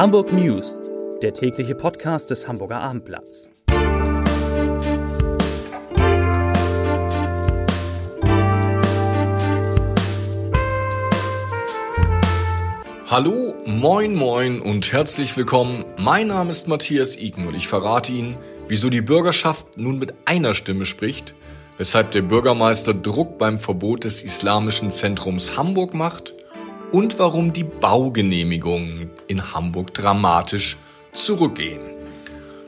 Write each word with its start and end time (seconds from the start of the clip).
Hamburg 0.00 0.32
News, 0.32 0.80
der 1.20 1.34
tägliche 1.34 1.74
Podcast 1.74 2.30
des 2.30 2.48
Hamburger 2.48 2.80
Abendblatts. 2.80 3.50
Hallo, 13.10 13.54
moin, 13.66 14.14
moin 14.14 14.62
und 14.62 14.90
herzlich 14.90 15.36
willkommen. 15.36 15.84
Mein 15.98 16.28
Name 16.28 16.48
ist 16.48 16.66
Matthias 16.66 17.20
Iken 17.20 17.46
und 17.46 17.54
ich 17.54 17.68
verrate 17.68 18.10
Ihnen, 18.10 18.38
wieso 18.68 18.88
die 18.88 19.02
Bürgerschaft 19.02 19.76
nun 19.76 19.98
mit 19.98 20.14
einer 20.24 20.54
Stimme 20.54 20.86
spricht, 20.86 21.34
weshalb 21.76 22.12
der 22.12 22.22
Bürgermeister 22.22 22.94
Druck 22.94 23.36
beim 23.36 23.58
Verbot 23.58 24.04
des 24.04 24.22
Islamischen 24.22 24.92
Zentrums 24.92 25.58
Hamburg 25.58 25.92
macht 25.92 26.39
und 26.92 27.18
warum 27.18 27.52
die 27.52 27.64
Baugenehmigungen 27.64 29.10
in 29.28 29.52
Hamburg 29.52 29.94
dramatisch 29.94 30.76
zurückgehen. 31.12 31.80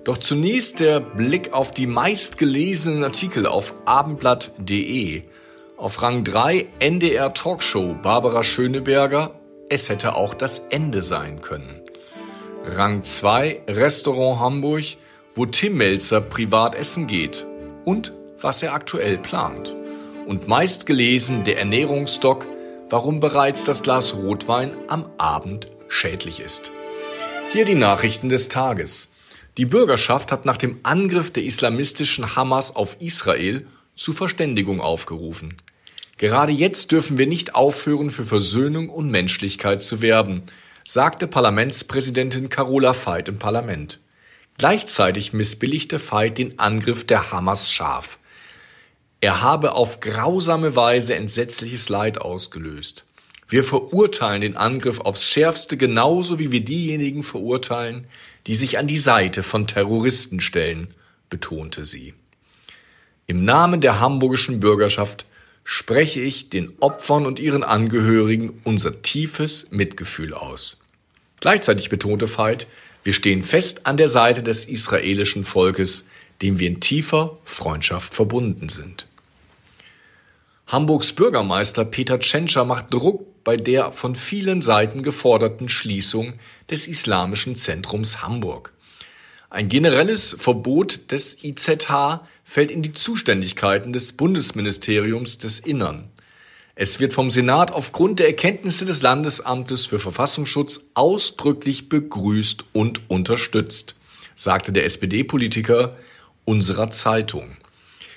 Doch 0.04 0.18
zunächst 0.18 0.80
der 0.80 1.00
Blick 1.00 1.52
auf 1.52 1.70
die 1.70 1.86
meistgelesenen 1.86 3.04
Artikel 3.04 3.46
auf 3.46 3.74
abendblatt.de. 3.84 5.22
Auf 5.76 6.02
Rang 6.02 6.24
3 6.24 6.66
NDR 6.80 7.32
Talkshow 7.34 7.94
Barbara 8.02 8.42
Schöneberger. 8.42 9.32
Es 9.68 9.88
hätte 9.88 10.16
auch 10.16 10.34
das 10.34 10.58
Ende 10.70 11.02
sein 11.02 11.40
können. 11.40 11.80
Rang 12.64 13.04
2 13.04 13.62
Restaurant 13.68 14.40
Hamburg, 14.40 14.84
wo 15.34 15.46
Tim 15.46 15.76
Melzer 15.76 16.20
privat 16.20 16.74
essen 16.74 17.06
geht 17.06 17.46
und 17.84 18.12
was 18.40 18.62
er 18.62 18.74
aktuell 18.74 19.18
plant. 19.18 19.74
Und 20.26 20.46
meistgelesen 20.48 21.44
der 21.44 21.58
Ernährungsdoc 21.58 22.46
warum 22.92 23.20
bereits 23.20 23.64
das 23.64 23.82
Glas 23.82 24.14
Rotwein 24.16 24.74
am 24.86 25.08
Abend 25.16 25.66
schädlich 25.88 26.40
ist. 26.40 26.72
Hier 27.50 27.64
die 27.64 27.74
Nachrichten 27.74 28.28
des 28.28 28.50
Tages. 28.50 29.14
Die 29.56 29.64
Bürgerschaft 29.64 30.30
hat 30.30 30.44
nach 30.44 30.58
dem 30.58 30.78
Angriff 30.82 31.32
der 31.32 31.42
islamistischen 31.42 32.36
Hamas 32.36 32.76
auf 32.76 32.98
Israel 33.00 33.66
zu 33.94 34.12
Verständigung 34.12 34.82
aufgerufen. 34.82 35.54
Gerade 36.18 36.52
jetzt 36.52 36.92
dürfen 36.92 37.16
wir 37.16 37.26
nicht 37.26 37.54
aufhören, 37.54 38.10
für 38.10 38.26
Versöhnung 38.26 38.90
und 38.90 39.10
Menschlichkeit 39.10 39.80
zu 39.80 40.02
werben, 40.02 40.42
sagte 40.84 41.26
Parlamentspräsidentin 41.26 42.50
Carola 42.50 42.92
Veit 42.92 43.26
im 43.26 43.38
Parlament. 43.38 44.00
Gleichzeitig 44.58 45.32
missbilligte 45.32 45.98
Veit 45.98 46.36
den 46.36 46.58
Angriff 46.58 47.06
der 47.06 47.32
Hamas 47.32 47.72
scharf. 47.72 48.18
Er 49.22 49.40
habe 49.40 49.76
auf 49.76 50.00
grausame 50.00 50.74
Weise 50.74 51.14
entsetzliches 51.14 51.88
Leid 51.88 52.20
ausgelöst. 52.20 53.04
Wir 53.46 53.62
verurteilen 53.62 54.40
den 54.40 54.56
Angriff 54.56 54.98
aufs 54.98 55.24
Schärfste 55.24 55.76
genauso 55.76 56.40
wie 56.40 56.50
wir 56.50 56.64
diejenigen 56.64 57.22
verurteilen, 57.22 58.08
die 58.48 58.56
sich 58.56 58.78
an 58.78 58.88
die 58.88 58.98
Seite 58.98 59.44
von 59.44 59.68
Terroristen 59.68 60.40
stellen, 60.40 60.88
betonte 61.30 61.84
sie. 61.84 62.14
Im 63.28 63.44
Namen 63.44 63.80
der 63.80 64.00
hamburgischen 64.00 64.58
Bürgerschaft 64.58 65.24
spreche 65.62 66.20
ich 66.20 66.50
den 66.50 66.72
Opfern 66.80 67.24
und 67.24 67.38
ihren 67.38 67.62
Angehörigen 67.62 68.60
unser 68.64 69.02
tiefes 69.02 69.70
Mitgefühl 69.70 70.34
aus. 70.34 70.78
Gleichzeitig 71.38 71.90
betonte 71.90 72.26
Veit, 72.26 72.66
wir 73.04 73.12
stehen 73.12 73.44
fest 73.44 73.86
an 73.86 73.96
der 73.96 74.08
Seite 74.08 74.42
des 74.42 74.64
israelischen 74.64 75.44
Volkes, 75.44 76.08
dem 76.42 76.58
wir 76.58 76.66
in 76.66 76.80
tiefer 76.80 77.38
Freundschaft 77.44 78.14
verbunden 78.14 78.68
sind. 78.68 79.06
Hamburgs 80.66 81.12
Bürgermeister 81.12 81.84
Peter 81.84 82.18
Tschentscher 82.18 82.64
macht 82.64 82.92
Druck 82.92 83.44
bei 83.44 83.56
der 83.56 83.92
von 83.92 84.14
vielen 84.14 84.62
Seiten 84.62 85.02
geforderten 85.02 85.68
Schließung 85.68 86.34
des 86.70 86.86
Islamischen 86.86 87.56
Zentrums 87.56 88.22
Hamburg. 88.22 88.72
Ein 89.50 89.68
generelles 89.68 90.34
Verbot 90.38 91.10
des 91.10 91.44
IZH 91.44 92.22
fällt 92.42 92.70
in 92.70 92.82
die 92.82 92.94
Zuständigkeiten 92.94 93.92
des 93.92 94.12
Bundesministeriums 94.12 95.36
des 95.36 95.58
Innern. 95.58 96.08
Es 96.74 97.00
wird 97.00 97.12
vom 97.12 97.28
Senat 97.28 97.70
aufgrund 97.70 98.18
der 98.18 98.28
Erkenntnisse 98.28 98.86
des 98.86 99.02
Landesamtes 99.02 99.84
für 99.84 99.98
Verfassungsschutz 99.98 100.92
ausdrücklich 100.94 101.90
begrüßt 101.90 102.64
und 102.72 103.10
unterstützt, 103.10 103.96
sagte 104.34 104.72
der 104.72 104.86
SPD-Politiker 104.86 105.98
unserer 106.46 106.90
Zeitung. 106.90 107.58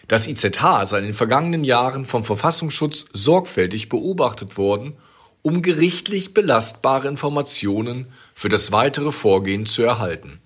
Das 0.07 0.27
IZH 0.27 0.85
sei 0.85 0.99
in 0.99 1.05
den 1.05 1.13
vergangenen 1.13 1.63
Jahren 1.63 2.05
vom 2.05 2.23
Verfassungsschutz 2.23 3.07
sorgfältig 3.13 3.89
beobachtet 3.89 4.57
worden, 4.57 4.95
um 5.41 5.61
gerichtlich 5.61 6.33
belastbare 6.33 7.07
Informationen 7.07 8.07
für 8.33 8.49
das 8.49 8.71
weitere 8.71 9.11
Vorgehen 9.11 9.65
zu 9.65 9.83
erhalten. 9.83 10.39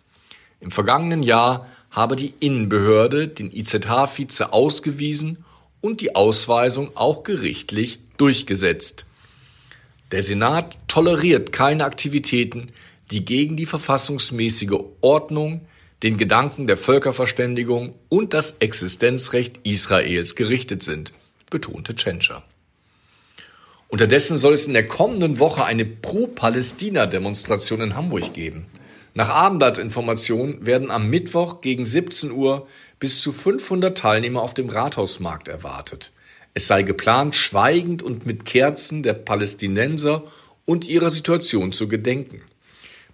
Im 0.62 0.72
vergangenen 0.72 1.24
Jahr 1.24 1.68
habe 1.92 2.16
die 2.16 2.34
Innenbehörde 2.40 3.28
den 3.28 3.52
IZH-Vize 3.56 4.54
ausgewiesen 4.54 5.44
und 5.82 6.02
die 6.02 6.16
Ausweisung 6.16 6.96
auch 6.96 7.24
gerichtlich 7.24 8.00
durchgesetzt. 8.18 9.06
Der 10.12 10.24
Senat 10.24 10.78
toleriert 10.88 11.52
keine 11.52 11.86
Aktivitäten, 11.86 12.68
die 13.12 13.26
gegen 13.26 13.58
die 13.58 13.66
verfassungsmäßige 13.66 14.80
Ordnung, 15.02 15.62
den 16.04 16.18
Gedanken 16.18 16.68
der 16.68 16.78
Völkerverständigung 16.78 17.96
und 18.08 18.34
das 18.34 18.58
Existenzrecht 18.58 19.60
Israels 19.64 20.36
gerichtet 20.36 20.84
sind, 20.84 21.12
betonte 21.50 21.96
Tschentscher. 21.96 22.44
Unterdessen 23.90 24.38
soll 24.38 24.54
es 24.54 24.68
in 24.68 24.74
der 24.74 24.88
kommenden 24.88 25.40
Woche 25.40 25.66
eine 25.66 25.84
Pro-Palästina-Demonstration 25.84 27.82
in 27.82 27.96
Hamburg 27.96 28.34
geben. 28.34 28.68
Nach 29.16 29.30
Abendblattinformationen 29.30 30.66
werden 30.66 30.92
am 30.92 31.10
Mittwoch 31.10 31.62
gegen 31.62 31.86
17 31.86 32.32
Uhr 32.32 32.68
bis 33.00 33.22
zu 33.22 33.34
500 33.34 33.98
Teilnehmer 33.98 34.42
auf 34.42 34.54
dem 34.54 34.70
Rathausmarkt 34.70 35.48
erwartet. 35.48 36.12
Es 36.54 36.68
sei 36.68 36.84
geplant, 36.84 37.36
schweigend 37.36 38.04
und 38.04 38.26
mit 38.26 38.46
Kerzen 38.46 39.02
der 39.02 39.14
Palästinenser 39.14 40.24
und 40.66 40.88
ihrer 40.88 41.10
Situation 41.10 41.72
zu 41.72 41.88
gedenken. 41.88 42.42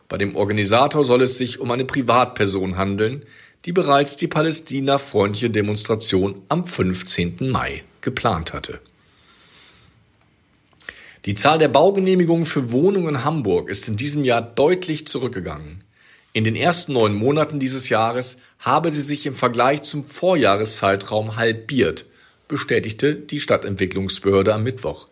Bei 0.07 0.17
dem 0.17 0.35
Organisator 0.35 1.03
soll 1.03 1.23
es 1.23 1.37
sich 1.37 1.59
um 1.59 1.71
eine 1.71 1.85
Privatperson 1.85 2.77
handeln, 2.77 3.23
die 3.65 3.71
bereits 3.71 4.15
die 4.17 4.27
Palästina-freundliche 4.27 5.49
Demonstration 5.49 6.41
am 6.49 6.65
15. 6.65 7.49
Mai 7.49 7.83
geplant 8.01 8.53
hatte. 8.53 8.79
Die 11.25 11.33
Zahl 11.33 11.57
der 11.57 11.69
Baugenehmigungen 11.69 12.45
für 12.45 12.71
Wohnungen 12.71 13.15
in 13.15 13.23
Hamburg 13.23 13.67
ist 13.67 13.87
in 13.87 13.97
diesem 13.97 14.23
Jahr 14.23 14.43
deutlich 14.43 15.07
zurückgegangen. 15.07 15.79
In 16.33 16.43
den 16.43 16.55
ersten 16.55 16.93
neun 16.93 17.15
Monaten 17.15 17.59
dieses 17.59 17.89
Jahres 17.89 18.37
habe 18.59 18.91
sie 18.91 19.01
sich 19.01 19.25
im 19.25 19.33
Vergleich 19.33 19.81
zum 19.81 20.05
Vorjahreszeitraum 20.05 21.37
halbiert, 21.37 22.05
bestätigte 22.47 23.15
die 23.15 23.39
Stadtentwicklungsbehörde 23.39 24.53
am 24.53 24.63
Mittwoch. 24.63 25.07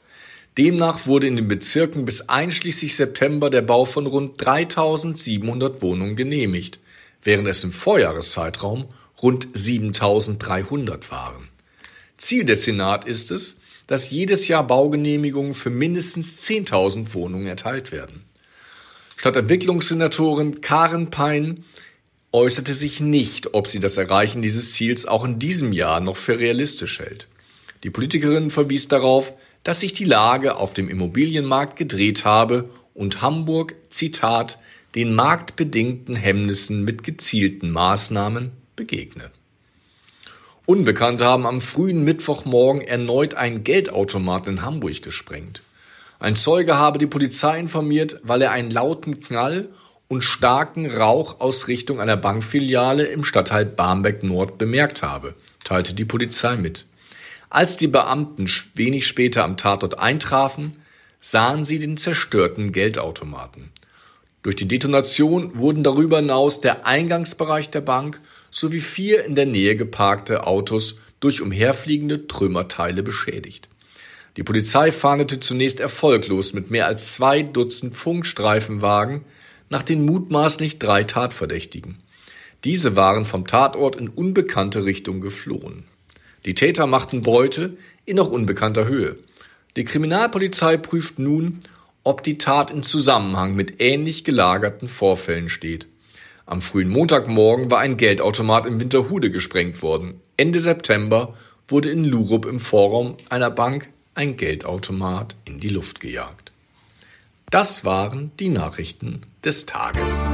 Demnach 0.58 1.08
wurde 1.08 1.28
in 1.28 1.36
den 1.36 1.48
Bezirken 1.48 2.06
bis 2.06 2.30
einschließlich 2.30 2.96
September 2.96 3.50
der 3.50 3.64
Bau 3.64 3.86
von 3.86 4.06
rund 4.06 4.40
3700 4.44 5.82
Wohnungen 5.82 6.16
genehmigt, 6.16 6.80
während 7.24 7.48
es 7.48 7.64
im 7.64 7.72
Vorjahreszeitraum 7.72 8.86
rund 9.22 9.48
7300 9.54 11.10
waren. 11.12 11.48
Ziel 12.18 12.46
des 12.46 12.66
Senat 12.66 13.06
ist 13.06 13.32
es, 13.32 13.62
dass 13.88 14.12
jedes 14.12 14.48
Jahr 14.48 14.66
Baugenehmigungen 14.66 15.56
für 15.56 15.72
mindestens 15.72 16.48
10.000 16.48 17.14
Wohnungen 17.14 17.48
erteilt 17.48 17.92
werden. 17.92 18.24
Stadtentwicklungssenatorin 19.18 20.62
Karen 20.62 21.10
Pein 21.10 21.64
äußerte 22.32 22.74
sich 22.74 23.00
nicht, 23.00 23.54
ob 23.54 23.68
sie 23.68 23.80
das 23.80 23.98
Erreichen 23.98 24.42
dieses 24.42 24.74
Ziels 24.74 25.06
auch 25.06 25.24
in 25.24 25.40
diesem 25.40 25.74
Jahr 25.74 26.00
noch 26.00 26.18
für 26.18 26.40
realistisch 26.40 27.00
hält. 27.00 27.28
Die 27.84 27.90
Politikerin 27.90 28.52
verwies 28.52 28.88
darauf, 28.88 29.34
dass 29.64 29.80
sich 29.80 29.94
die 29.94 30.04
Lage 30.04 30.58
auf 30.58 30.74
dem 30.74 30.90
Immobilienmarkt 30.90 31.78
gedreht 31.78 32.26
habe 32.26 32.70
und 32.94 33.22
Hamburg, 33.22 33.76
Zitat, 33.90 34.60
den 34.96 35.16
marktbedingten 35.16 36.16
Hemmnissen 36.16 36.84
mit 36.84 37.04
gezielten 37.04 37.72
Maßnahmen 37.72 38.52
begegne. 38.76 39.32
Unbekannte 40.66 41.26
haben 41.26 41.46
am 41.46 41.60
frühen 41.60 42.06
Mittwochmorgen 42.06 42.82
erneut 42.82 43.36
einen 43.36 43.64
Geldautomat 43.64 44.48
in 44.48 44.62
Hamburg 44.62 45.02
gesprengt. 45.02 45.62
Ein 46.20 46.38
Zeuge 46.38 46.78
habe 46.78 47.00
die 47.00 47.08
Polizei 47.08 47.60
informiert, 47.60 48.22
weil 48.24 48.42
er 48.42 48.52
einen 48.52 48.72
lauten 48.72 49.20
Knall 49.20 49.68
und 50.08 50.24
starken 50.24 50.90
Rauch 50.90 51.42
aus 51.42 51.68
Richtung 51.68 52.00
einer 52.00 52.16
Bankfiliale 52.16 53.06
im 53.06 53.26
Stadtteil 53.26 53.66
Barmbek 53.66 54.24
Nord 54.24 54.58
bemerkt 54.58 55.02
habe, 55.02 55.36
teilte 55.66 55.96
die 55.96 56.06
Polizei 56.06 56.56
mit. 56.56 56.86
Als 57.54 57.78
die 57.78 57.86
Beamten 57.86 58.50
wenig 58.74 59.06
später 59.06 59.44
am 59.44 59.58
Tatort 59.58 60.00
eintrafen, 60.00 60.74
sahen 61.22 61.66
sie 61.66 61.78
den 61.78 61.98
zerstörten 61.98 62.72
Geldautomaten. 62.72 63.70
Durch 64.42 64.56
die 64.56 64.68
Detonation 64.68 65.56
wurden 65.56 65.84
darüber 65.84 66.18
hinaus 66.18 66.62
der 66.62 66.88
Eingangsbereich 66.88 67.70
der 67.70 67.82
Bank 67.82 68.20
sowie 68.50 68.80
vier 68.80 69.24
in 69.26 69.36
der 69.36 69.46
Nähe 69.46 69.76
geparkte 69.76 70.48
Autos 70.48 70.98
durch 71.20 71.44
umherfliegende 71.44 72.26
Trümmerteile 72.26 73.04
beschädigt. 73.04 73.70
Die 74.36 74.44
Polizei 74.44 74.92
fahndete 74.92 75.40
zunächst 75.40 75.80
erfolglos 75.80 76.54
mit 76.54 76.72
mehr 76.72 76.88
als 76.88 77.14
zwei 77.14 77.44
Dutzend 77.44 77.94
Funkstreifenwagen 77.94 79.26
nach 79.70 79.84
den 79.84 80.08
mutmaßlich 80.08 80.80
drei 80.80 81.04
Tatverdächtigen. 81.04 82.00
Diese 82.64 82.96
waren 82.96 83.26
vom 83.26 83.46
Tatort 83.46 83.96
in 83.96 84.10
unbekannte 84.10 84.86
Richtung 84.86 85.22
geflohen. 85.22 85.84
Die 86.46 86.54
Täter 86.54 86.88
machten 86.88 87.22
Beute 87.22 87.78
in 88.06 88.18
noch 88.18 88.30
unbekannter 88.30 88.86
Höhe. 88.86 89.18
Die 89.76 89.86
Kriminalpolizei 89.86 90.78
prüft 90.78 91.20
nun, 91.20 91.60
ob 92.04 92.24
die 92.24 92.38
Tat 92.38 92.70
in 92.70 92.84
Zusammenhang 92.84 93.56
mit 93.56 93.82
ähnlich 93.82 94.24
gelagerten 94.24 94.88
Vorfällen 94.88 95.50
steht. 95.50 95.88
Am 96.46 96.62
frühen 96.62 96.90
Montagmorgen 96.90 97.72
war 97.72 97.80
ein 97.80 97.96
Geldautomat 97.96 98.66
in 98.66 98.80
Winterhude 98.80 99.32
gesprengt 99.32 99.82
worden. 99.82 100.20
Ende 100.36 100.60
September 100.60 101.34
wurde 101.68 101.90
in 101.90 102.04
Lurup 102.04 102.46
im 102.46 102.60
Vorraum 102.60 103.16
einer 103.30 103.50
Bank 103.50 103.88
ein 104.14 104.36
Geldautomat 104.36 105.36
in 105.46 105.60
die 105.60 105.70
Luft 105.70 106.02
gejagt. 106.02 106.52
Das 107.50 107.86
waren 107.86 108.32
die 108.40 108.50
Nachrichten 108.50 109.22
des 109.44 109.66
Tages. 109.66 110.34